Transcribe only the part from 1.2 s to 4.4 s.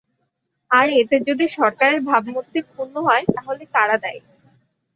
যদি সরকারের ভাবমূর্তি ক্ষুণ্ন হয়, তাহলে কারা দায়ী?